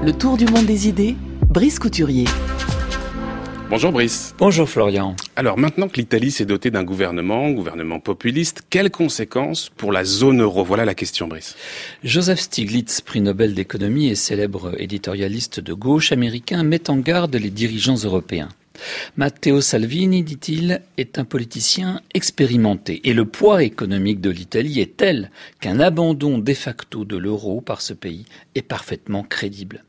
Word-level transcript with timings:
Le 0.00 0.12
tour 0.12 0.36
du 0.36 0.46
monde 0.46 0.64
des 0.64 0.86
idées, 0.86 1.16
Brice 1.48 1.80
Couturier. 1.80 2.26
Bonjour 3.68 3.90
Brice. 3.90 4.32
Bonjour 4.38 4.68
Florian. 4.68 5.16
Alors 5.34 5.58
maintenant 5.58 5.88
que 5.88 5.96
l'Italie 5.96 6.30
s'est 6.30 6.44
dotée 6.44 6.70
d'un 6.70 6.84
gouvernement, 6.84 7.50
gouvernement 7.50 7.98
populiste, 7.98 8.62
quelles 8.70 8.92
conséquences 8.92 9.70
pour 9.76 9.90
la 9.90 10.04
zone 10.04 10.40
euro? 10.40 10.62
Voilà 10.62 10.84
la 10.84 10.94
question 10.94 11.26
Brice. 11.26 11.56
Joseph 12.04 12.38
Stiglitz, 12.38 13.00
prix 13.00 13.20
Nobel 13.20 13.54
d'économie 13.54 14.08
et 14.08 14.14
célèbre 14.14 14.80
éditorialiste 14.80 15.58
de 15.58 15.72
gauche 15.72 16.12
américain, 16.12 16.62
met 16.62 16.88
en 16.90 16.98
garde 16.98 17.34
les 17.34 17.50
dirigeants 17.50 17.96
européens. 17.96 18.50
Matteo 19.16 19.60
Salvini, 19.60 20.22
dit-il, 20.22 20.82
est 20.96 21.18
un 21.18 21.24
politicien 21.24 22.00
expérimenté 22.14 23.00
et 23.08 23.14
le 23.14 23.24
poids 23.24 23.62
économique 23.62 24.20
de 24.20 24.30
l'Italie 24.30 24.80
est 24.80 24.96
tel 24.96 25.30
qu'un 25.60 25.80
abandon 25.80 26.38
de 26.38 26.54
facto 26.54 27.04
de 27.04 27.16
l'euro 27.16 27.60
par 27.60 27.80
ce 27.80 27.92
pays 27.92 28.26
est 28.54 28.62
parfaitement 28.62 29.22
crédible. 29.22 29.84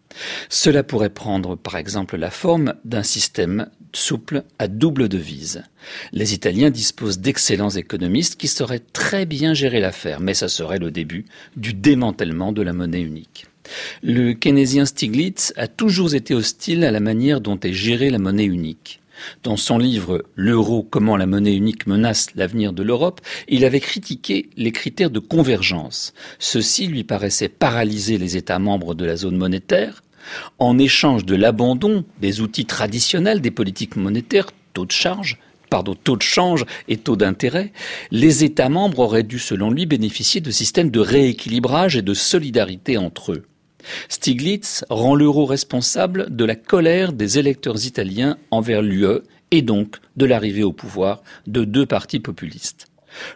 Cela 0.50 0.84
pourrait 0.84 1.09
prendre 1.09 1.55
par 1.55 1.76
exemple 1.76 2.17
la 2.17 2.31
forme 2.31 2.73
d'un 2.84 3.04
système 3.04 3.70
souple 3.94 4.44
à 4.59 4.67
double 4.67 5.09
devise. 5.09 5.64
Les 6.12 6.34
Italiens 6.34 6.70
disposent 6.70 7.20
d'excellents 7.20 7.70
économistes 7.70 8.36
qui 8.36 8.48
sauraient 8.48 8.84
très 8.94 9.26
bien 9.26 9.53
gérer 9.53 9.80
l'affaire, 9.80 10.20
mais 10.20 10.34
ça 10.34 10.48
serait 10.48 10.80
le 10.80 10.92
début 10.92 11.26
du 11.56 11.73
démantèlement 11.73 12.52
de 12.52 12.62
la 12.62 12.73
monnaie 12.73 13.02
unique. 13.02 13.48
Le 14.04 14.34
keynésien 14.34 14.86
Stiglitz 14.86 15.54
a 15.58 15.68
toujours 15.68 16.16
été 16.16 16.34
hostile 16.34 16.84
à 16.84 16.91
la 16.91 17.00
manière 17.00 17.41
dont 17.41 17.59
est 17.59 17.73
gérée 17.73 18.09
la 18.09 18.20
monnaie 18.20 18.45
unique. 18.45 19.02
Dans 19.44 19.58
son 19.58 19.78
livre 19.78 20.23
L'euro, 20.36 20.84
comment 20.84 21.18
la 21.18 21.26
monnaie 21.26 21.55
unique 21.55 21.88
menace 21.88 22.28
l'avenir 22.36 22.73
de 22.73 22.84
l'Europe, 22.84 23.22
il 23.48 23.66
avait 23.66 23.80
critiqué 23.80 24.50
les 24.55 24.72
critères 24.72 25.09
de 25.09 25.20
convergence. 25.20 26.14
Ceux-ci 26.40 26.88
lui 26.88 27.04
paraissaient 27.04 27.50
paralyser 27.50 28.18
les 28.18 28.38
États 28.38 28.59
membres 28.59 28.95
de 28.95 29.05
la 29.05 29.16
zone 29.16 29.38
monétaire, 29.38 30.04
en 30.58 30.78
échange 30.78 31.25
de 31.25 31.36
l'abandon 31.36 32.06
des 32.22 32.42
outils 32.42 32.66
traditionnels 32.66 33.42
des 33.42 33.52
politiques 33.52 33.95
monétaires, 33.95 34.47
taux 34.73 34.86
de 34.86 34.92
charge, 34.92 35.40
pardon, 35.70 35.95
taux 35.95 36.17
de 36.17 36.22
change 36.22 36.66
et 36.88 36.97
taux 36.97 37.16
d'intérêt, 37.16 37.72
les 38.12 38.44
États 38.44 38.70
membres 38.70 39.00
auraient 39.00 39.23
dû, 39.23 39.40
selon 39.40 39.72
lui, 39.72 39.86
bénéficier 39.86 40.42
de 40.42 40.52
systèmes 40.52 40.92
de 40.92 41.00
rééquilibrage 41.00 41.95
et 41.95 42.02
de 42.02 42.14
solidarité 42.14 42.97
entre 42.97 43.34
eux. 43.34 43.45
Stiglitz 44.09 44.85
rend 44.89 45.16
l'euro 45.16 45.45
responsable 45.45 46.35
de 46.35 46.45
la 46.45 46.55
colère 46.55 47.13
des 47.13 47.39
électeurs 47.39 47.85
italiens 47.85 48.38
envers 48.52 48.81
l'UE 48.81 49.22
et 49.52 49.61
donc 49.61 49.97
de 50.17 50.25
l'arrivée 50.25 50.63
au 50.63 50.73
pouvoir 50.73 51.23
de 51.47 51.63
deux 51.63 51.85
partis 51.85 52.19
populistes. 52.19 52.88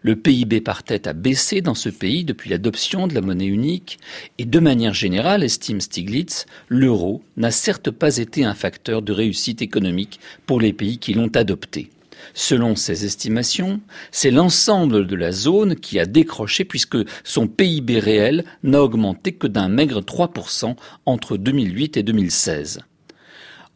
Le 0.02 0.16
PIB 0.16 0.62
par 0.62 0.84
tête 0.84 1.08
a 1.08 1.14
baissé 1.14 1.62
dans 1.62 1.74
ce 1.74 1.90
pays 1.90 2.24
depuis 2.24 2.50
l'adoption 2.50 3.08
de 3.08 3.16
la 3.16 3.22
monnaie 3.22 3.48
unique 3.48 4.00
et 4.38 4.46
de 4.46 4.60
manière 4.60 4.94
générale, 4.94 5.44
estime 5.44 5.82
Stiglitz, 5.82 6.46
l'euro 6.70 7.24
n'a 7.38 7.52
certes 7.52 7.90
pas 7.90 8.18
été 8.18 8.46
un 8.46 8.54
facteur 8.54 9.02
de 9.02 9.14
réussite 9.14 9.62
économique 9.62 10.20
pour 10.46 10.62
les 10.62 10.74
pays 10.74 11.00
qui 11.00 11.14
l'ont 11.14 11.36
adopté. 11.36 11.90
Selon 12.34 12.76
ses 12.76 13.06
estimations, 13.06 13.80
c'est 14.12 14.32
l'ensemble 14.32 15.08
de 15.08 15.16
la 15.16 15.32
zone 15.32 15.76
qui 15.76 16.00
a 16.00 16.06
décroché 16.06 16.66
puisque 16.66 16.98
son 17.24 17.48
PIB 17.48 18.00
réel 18.00 18.46
n'a 18.64 18.82
augmenté 18.82 19.34
que 19.34 19.48
d'un 19.48 19.70
maigre 19.70 20.02
3% 20.02 20.76
entre 21.06 21.38
2008 21.38 21.98
et 21.98 22.04
2016. 22.04 22.80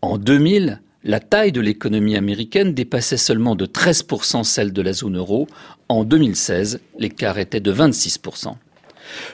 En 0.01 0.17
2000, 0.17 0.81
la 1.03 1.19
taille 1.19 1.51
de 1.51 1.61
l'économie 1.61 2.17
américaine 2.17 2.73
dépassait 2.73 3.17
seulement 3.17 3.55
de 3.55 3.65
13% 3.65 4.43
celle 4.43 4.73
de 4.73 4.81
la 4.81 4.93
zone 4.93 5.17
euro. 5.17 5.47
En 5.89 6.03
2016, 6.03 6.81
l'écart 6.99 7.37
était 7.37 7.59
de 7.59 7.73
26%. 7.73 8.55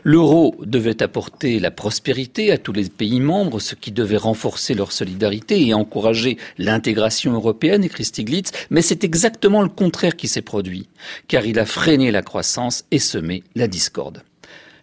L'euro 0.04 0.56
devait 0.64 1.02
apporter 1.02 1.60
la 1.60 1.72
prospérité 1.72 2.52
à 2.52 2.58
tous 2.58 2.74
les 2.74 2.90
pays 2.90 3.20
membres, 3.20 3.60
ce 3.60 3.76
qui 3.76 3.92
devait 3.92 4.18
renforcer 4.18 4.74
leur 4.74 4.92
solidarité 4.92 5.66
et 5.66 5.74
encourager 5.74 6.38
l'intégration 6.58 7.34
européenne, 7.34 7.84
écrit 7.84 8.06
Stiglitz, 8.06 8.52
mais 8.70 8.82
c'est 8.82 9.04
exactement 9.04 9.62
le 9.62 9.70
contraire 9.70 10.16
qui 10.16 10.28
s'est 10.28 10.42
produit, 10.42 10.88
car 11.28 11.46
il 11.46 11.60
a 11.60 11.66
freiné 11.66 12.12
la 12.12 12.22
croissance 12.22 12.86
et 12.92 13.00
semé 13.00 13.44
la 13.56 13.68
discorde. 13.68 14.24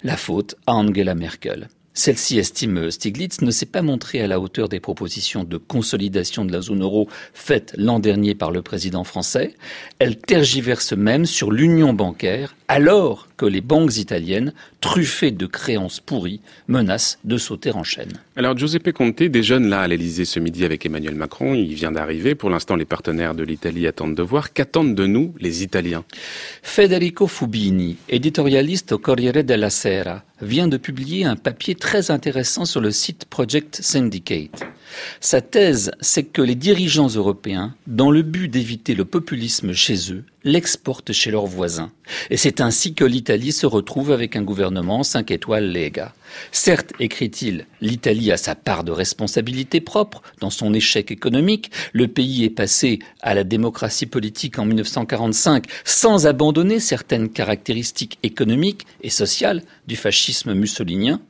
La 0.03 0.17
faute 0.17 0.57
à 0.67 0.75
Angela 0.75 1.15
Merkel. 1.15 1.69
Celle-ci, 1.93 2.39
estime 2.39 2.91
Stiglitz, 2.91 3.41
ne 3.43 3.51
s'est 3.51 3.67
pas 3.67 3.83
montrée 3.83 4.23
à 4.23 4.29
la 4.29 4.41
hauteur 4.41 4.69
des 4.69 4.81
propositions 4.81 5.43
de 5.43 5.57
consolidation 5.57 6.45
de 6.45 6.53
la 6.53 6.61
zone 6.61 6.83
euro 6.83 7.09
faites 7.35 7.75
l'an 7.77 7.99
dernier 7.99 8.35
par 8.35 8.53
le 8.53 8.63
président 8.63 9.03
français. 9.03 9.55
Elle 9.99 10.17
tergiverse 10.17 10.93
même 10.93 11.27
sur 11.27 11.51
l'union 11.51 11.93
bancaire 11.93 12.55
alors 12.69 13.27
que 13.41 13.47
les 13.47 13.63
banques 13.63 13.97
italiennes, 13.97 14.53
truffées 14.83 15.31
de 15.31 15.47
créances 15.47 15.99
pourries, 15.99 16.43
menacent 16.69 17.19
de 17.25 17.39
sauter 17.39 17.73
en 17.73 17.85
chaîne. 17.85 18.13
Alors 18.37 18.55
Giuseppe 18.55 18.93
Conte 18.93 19.23
déjeune 19.23 19.67
là 19.71 19.81
à 19.81 19.89
l'Elysée 19.89 20.27
ce 20.27 20.39
midi 20.39 20.63
avec 20.63 20.85
Emmanuel 20.85 21.15
Macron. 21.15 21.55
Il 21.55 21.73
vient 21.73 21.91
d'arriver. 21.91 22.35
Pour 22.35 22.51
l'instant, 22.51 22.77
les 22.77 22.85
partenaires 22.85 23.35
de 23.35 23.43
l'Italie 23.43 23.87
attendent 23.87 24.15
de 24.15 24.23
voir. 24.23 24.53
Qu'attendent 24.53 24.95
de 24.95 25.07
nous 25.07 25.33
les 25.41 25.63
Italiens? 25.63 26.05
Federico 26.63 27.27
Fubini, 27.27 27.97
éditorialiste 28.11 28.93
au 28.93 28.99
Corriere 28.99 29.43
della 29.43 29.71
Sera, 29.71 30.23
vient 30.43 30.69
de 30.69 30.77
publier 30.77 31.25
un 31.25 31.37
papier 31.37 31.75
très 31.75 32.11
intéressant 32.11 32.67
sur 32.67 32.83
le 32.83 32.91
site 32.91 33.25
Project 33.25 33.81
Syndicate. 33.81 34.67
Sa 35.21 35.41
thèse, 35.41 35.91
c'est 36.01 36.25
que 36.25 36.43
les 36.43 36.55
dirigeants 36.55 37.09
européens, 37.09 37.75
dans 37.87 38.11
le 38.11 38.23
but 38.23 38.49
d'éviter 38.49 38.95
le 38.95 39.05
populisme 39.05 39.73
chez 39.73 40.13
eux, 40.13 40.25
l'exportent 40.45 41.13
chez 41.13 41.31
leurs 41.31 41.47
voisins. 41.47 41.93
Et 42.31 42.37
c'est 42.37 42.61
ainsi 42.61 42.95
que 42.95 43.05
l'Italie 43.05 43.53
se 43.53 43.67
retrouve 43.67 44.11
avec 44.11 44.37
un 44.37 44.43
gouvernement 44.43 45.03
5 45.03 45.31
étoiles 45.31 45.71
Lega. 45.71 46.15
Certes, 46.53 46.93
écrit-il, 46.99 47.67
l'Italie 47.81 48.33
a 48.33 48.37
sa 48.37 48.55
part 48.55 48.85
de 48.85 48.93
responsabilité 48.93 49.81
propre 49.81 50.23
dans 50.41 50.51
son 50.51 50.73
échec 50.73 51.11
économique. 51.11 51.71
Le 51.93 52.09
pays 52.09 52.45
est 52.45 52.51
passé 52.51 53.01
à 53.21 53.35
la 53.35 53.45
démocratie 53.45 54.07
politique 54.07 54.59
en 54.59 54.65
1945 54.65 55.67
sans 55.85 56.27
abandonner 56.27 56.81
certaines 56.81 57.29
caractéristiques 57.29 58.19
économiques 58.23 58.87
et 59.03 59.11
sociales 59.11 59.63
du 59.87 59.97
fascisme 59.97 60.55
mussolinien. 60.55 61.21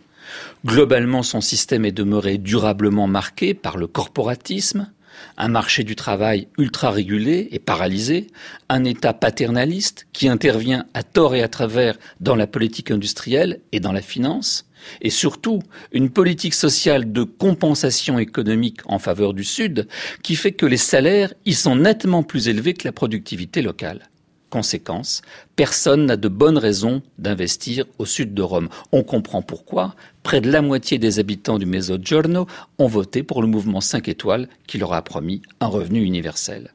Globalement, 0.65 1.23
son 1.23 1.41
système 1.41 1.85
est 1.85 1.93
demeuré 1.93 2.39
durablement 2.39 3.07
marqué 3.07 3.55
par 3.55 3.77
le 3.77 3.87
corporatisme, 3.87 4.91
un 5.37 5.49
marché 5.49 5.85
du 5.85 5.97
travail 5.97 6.49
ultra 6.59 6.91
régulé 6.91 7.49
et 7.51 7.59
paralysé, 7.59 8.29
un 8.69 8.85
État 8.85 9.13
paternaliste 9.13 10.07
qui 10.13 10.29
intervient 10.29 10.87
à 10.95 11.03
tort 11.03 11.35
et 11.35 11.43
à 11.43 11.49
travers 11.49 11.99
dans 12.21 12.37
la 12.37 12.47
politique 12.47 12.91
industrielle 12.91 13.61
et 13.73 13.81
dans 13.81 13.93
la 13.93 14.03
finance, 14.03 14.67
et 15.03 15.11
surtout 15.11 15.61
une 15.93 16.11
politique 16.11 16.55
sociale 16.55 17.13
de 17.13 17.23
compensation 17.23 18.19
économique 18.19 18.81
en 18.87 18.99
faveur 18.99 19.35
du 19.35 19.45
Sud 19.45 19.89
qui 20.23 20.37
fait 20.37 20.53
que 20.53 20.67
les 20.67 20.77
salaires 20.77 21.35
y 21.45 21.55
sont 21.55 21.77
nettement 21.77 22.23
plus 22.23 22.49
élevés 22.49 22.75
que 22.75 22.87
la 22.87 22.93
productivité 22.93 23.63
locale. 23.63 24.11
Conséquence, 24.51 25.23
personne 25.55 26.07
n'a 26.07 26.17
de 26.17 26.27
bonnes 26.27 26.59
raisons 26.59 27.03
d'investir 27.19 27.85
au 27.99 28.05
sud 28.05 28.35
de 28.35 28.43
Rome. 28.43 28.69
On 28.91 29.05
comprend 29.05 29.43
pourquoi. 29.43 29.95
Près 30.25 30.41
de 30.41 30.51
la 30.51 30.61
moitié 30.61 30.99
des 30.99 31.21
habitants 31.21 31.59
du 31.59 31.67
Mezzogiorno 31.67 32.49
ont 32.79 32.87
voté 32.89 33.23
pour 33.23 33.43
le 33.43 33.49
mouvement 33.49 33.81
5 33.81 34.09
étoiles 34.09 34.49
qui 34.67 34.79
leur 34.79 34.93
a 34.93 35.03
promis 35.03 35.41
un 35.61 35.69
revenu 35.69 36.03
universel. 36.03 36.73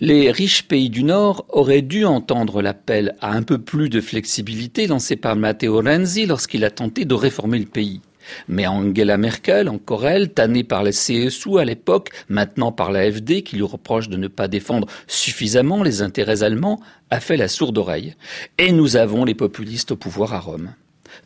Les 0.00 0.30
riches 0.30 0.64
pays 0.64 0.90
du 0.90 1.02
Nord 1.02 1.46
auraient 1.48 1.80
dû 1.80 2.04
entendre 2.04 2.60
l'appel 2.60 3.16
à 3.22 3.32
un 3.32 3.42
peu 3.42 3.56
plus 3.56 3.88
de 3.88 4.02
flexibilité 4.02 4.86
lancé 4.86 5.16
par 5.16 5.34
Matteo 5.34 5.80
Renzi 5.80 6.26
lorsqu'il 6.26 6.66
a 6.66 6.70
tenté 6.70 7.06
de 7.06 7.14
réformer 7.14 7.58
le 7.58 7.64
pays. 7.64 8.02
Mais 8.48 8.66
Angela 8.66 9.16
Merkel, 9.16 9.68
encore 9.68 10.06
elle, 10.06 10.32
tannée 10.32 10.64
par 10.64 10.82
la 10.82 10.90
CSU 10.90 11.58
à 11.58 11.64
l'époque, 11.64 12.10
maintenant 12.28 12.72
par 12.72 12.90
la 12.92 13.10
FD, 13.10 13.42
qui 13.42 13.56
lui 13.56 13.62
reproche 13.62 14.08
de 14.08 14.16
ne 14.16 14.28
pas 14.28 14.48
défendre 14.48 14.88
suffisamment 15.06 15.82
les 15.82 16.02
intérêts 16.02 16.42
allemands, 16.42 16.80
a 17.10 17.20
fait 17.20 17.36
la 17.36 17.48
sourde 17.48 17.78
oreille. 17.78 18.14
Et 18.58 18.72
nous 18.72 18.96
avons 18.96 19.24
les 19.24 19.34
populistes 19.34 19.92
au 19.92 19.96
pouvoir 19.96 20.34
à 20.34 20.40
Rome. 20.40 20.72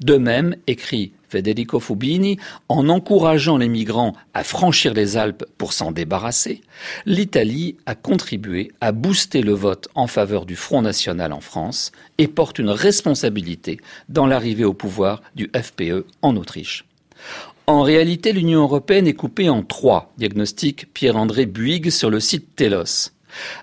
De 0.00 0.16
même, 0.16 0.56
écrit 0.66 1.12
Federico 1.28 1.78
Fubini, 1.78 2.38
en 2.68 2.88
encourageant 2.88 3.56
les 3.56 3.68
migrants 3.68 4.14
à 4.34 4.42
franchir 4.42 4.94
les 4.94 5.16
Alpes 5.16 5.44
pour 5.58 5.72
s'en 5.72 5.92
débarrasser, 5.92 6.60
l'Italie 7.06 7.76
a 7.86 7.94
contribué 7.94 8.72
à 8.80 8.92
booster 8.92 9.42
le 9.42 9.52
vote 9.52 9.88
en 9.94 10.06
faveur 10.06 10.44
du 10.44 10.56
Front 10.56 10.82
National 10.82 11.32
en 11.32 11.40
France 11.40 11.92
et 12.18 12.28
porte 12.28 12.58
une 12.58 12.70
responsabilité 12.70 13.78
dans 14.08 14.26
l'arrivée 14.26 14.64
au 14.64 14.74
pouvoir 14.74 15.22
du 15.36 15.50
FPE 15.54 16.04
en 16.22 16.36
Autriche. 16.36 16.84
En 17.66 17.82
réalité, 17.82 18.32
l'Union 18.32 18.62
européenne 18.62 19.06
est 19.06 19.14
coupée 19.14 19.48
en 19.48 19.62
trois, 19.62 20.12
diagnostic 20.18 20.92
Pierre-André 20.92 21.46
Buig 21.46 21.90
sur 21.90 22.10
le 22.10 22.18
site 22.18 22.56
Telos. 22.56 23.10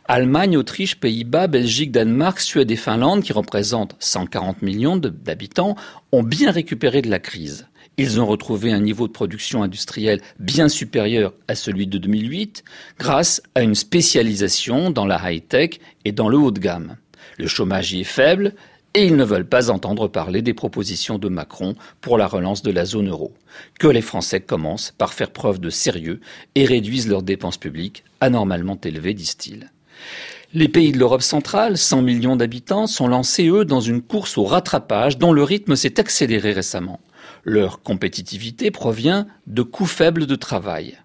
Allemagne, 0.05 0.55
Autriche, 0.55 0.99
Pays-Bas, 0.99 1.47
Belgique, 1.47 1.91
Danemark, 1.91 2.39
Suède 2.39 2.71
et 2.71 2.77
Finlande, 2.77 3.23
qui 3.23 3.33
représentent 3.33 3.95
140 3.99 4.61
millions 4.61 4.97
d'habitants, 4.97 5.75
ont 6.11 6.23
bien 6.23 6.51
récupéré 6.51 7.01
de 7.01 7.09
la 7.09 7.19
crise. 7.19 7.67
Ils 7.97 8.21
ont 8.21 8.27
retrouvé 8.27 8.71
un 8.71 8.79
niveau 8.79 9.07
de 9.07 9.11
production 9.11 9.63
industrielle 9.63 10.21
bien 10.39 10.69
supérieur 10.69 11.33
à 11.47 11.55
celui 11.55 11.87
de 11.87 11.97
2008 11.97 12.63
grâce 12.99 13.41
à 13.55 13.63
une 13.63 13.73
spécialisation 13.73 14.91
dans 14.91 15.05
la 15.05 15.19
high-tech 15.31 15.79
et 16.05 16.11
dans 16.11 16.29
le 16.29 16.37
haut 16.37 16.51
de 16.51 16.59
gamme. 16.59 16.97
Le 17.39 17.47
chômage 17.47 17.93
y 17.93 18.01
est 18.01 18.03
faible 18.03 18.53
et 18.97 19.05
ils 19.05 19.15
ne 19.15 19.23
veulent 19.23 19.45
pas 19.45 19.69
entendre 19.69 20.07
parler 20.07 20.41
des 20.41 20.55
propositions 20.55 21.19
de 21.19 21.29
Macron 21.29 21.75
pour 22.01 22.17
la 22.17 22.25
relance 22.25 22.63
de 22.63 22.71
la 22.71 22.83
zone 22.83 23.09
euro. 23.09 23.31
Que 23.77 23.85
les 23.85 24.01
Français 24.01 24.39
commencent 24.39 24.91
par 24.97 25.13
faire 25.13 25.29
preuve 25.29 25.59
de 25.59 25.69
sérieux 25.69 26.19
et 26.55 26.65
réduisent 26.65 27.07
leurs 27.07 27.21
dépenses 27.21 27.59
publiques 27.59 28.03
anormalement 28.21 28.75
élevées, 28.83 29.13
disent-ils. 29.13 29.71
Les 30.55 30.67
pays 30.67 30.91
de 30.91 30.97
l'Europe 30.97 31.21
centrale, 31.21 31.77
100 31.77 32.01
millions 32.01 32.35
d'habitants, 32.35 32.87
sont 32.87 33.07
lancés, 33.07 33.47
eux, 33.49 33.65
dans 33.65 33.81
une 33.81 34.01
course 34.01 34.35
au 34.35 34.45
rattrapage 34.45 35.19
dont 35.19 35.31
le 35.31 35.43
rythme 35.43 35.75
s'est 35.75 35.99
accéléré 35.99 36.51
récemment. 36.51 36.99
Leur 37.43 37.83
compétitivité 37.83 38.71
provient 38.71 39.27
de 39.45 39.61
coûts 39.61 39.85
faibles 39.85 40.25
de 40.25 40.35
travail. 40.35 40.97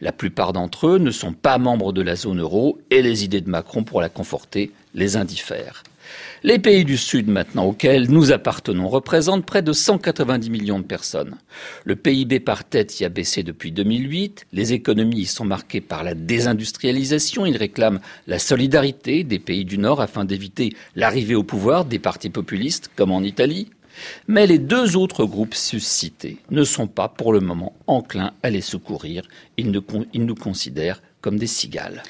La 0.00 0.12
plupart 0.12 0.52
d'entre 0.52 0.86
eux 0.86 0.98
ne 0.98 1.10
sont 1.10 1.32
pas 1.32 1.58
membres 1.58 1.92
de 1.92 2.02
la 2.02 2.14
zone 2.14 2.40
euro 2.40 2.78
et 2.90 3.02
les 3.02 3.24
idées 3.24 3.40
de 3.40 3.50
Macron 3.50 3.82
pour 3.82 4.00
la 4.00 4.08
conforter 4.08 4.70
les 4.94 5.16
indiffèrent. 5.16 5.82
Les 6.42 6.58
pays 6.58 6.84
du 6.84 6.96
Sud 6.96 7.28
maintenant 7.28 7.66
auxquels 7.66 8.10
nous 8.10 8.32
appartenons 8.32 8.88
représentent 8.88 9.44
près 9.44 9.60
de 9.60 9.74
190 9.74 10.48
millions 10.48 10.78
de 10.78 10.84
personnes. 10.84 11.36
Le 11.84 11.96
PIB 11.96 12.40
par 12.40 12.64
tête 12.64 12.98
y 12.98 13.04
a 13.04 13.10
baissé 13.10 13.42
depuis 13.42 13.72
2008, 13.72 14.46
les 14.52 14.72
économies 14.72 15.20
y 15.20 15.26
sont 15.26 15.44
marquées 15.44 15.82
par 15.82 16.02
la 16.02 16.14
désindustrialisation, 16.14 17.44
ils 17.44 17.58
réclament 17.58 18.00
la 18.26 18.38
solidarité 18.38 19.22
des 19.22 19.38
pays 19.38 19.66
du 19.66 19.76
Nord 19.76 20.00
afin 20.00 20.24
d'éviter 20.24 20.74
l'arrivée 20.96 21.34
au 21.34 21.42
pouvoir 21.42 21.84
des 21.84 21.98
partis 21.98 22.30
populistes 22.30 22.90
comme 22.96 23.12
en 23.12 23.22
Italie. 23.22 23.68
Mais 24.28 24.46
les 24.46 24.58
deux 24.58 24.96
autres 24.96 25.26
groupes 25.26 25.54
suscités 25.54 26.38
ne 26.50 26.64
sont 26.64 26.86
pas 26.86 27.08
pour 27.08 27.32
le 27.32 27.40
moment 27.40 27.74
enclins 27.86 28.32
à 28.42 28.48
les 28.48 28.62
secourir, 28.62 29.24
ils, 29.58 29.78
ils 30.14 30.24
nous 30.24 30.34
considèrent 30.34 31.02
comme 31.20 31.38
des 31.38 31.46
cigales. 31.46 32.02